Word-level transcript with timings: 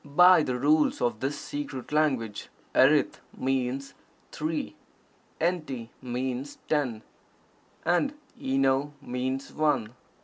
By 0.03 0.41
the 0.41 0.57
rules 0.57 0.99
of 0.99 1.19
this 1.19 1.37
secret 1.37 1.91
language 1.91 2.49
erith 2.73 3.19
means 3.37 3.93
"three," 4.31 4.75
enty 5.39 5.89
means 6.01 6.57
"ten," 6.67 7.03
and 7.85 8.15
eno 8.35 8.93
means 8.99 9.53
"one." 9.53 9.93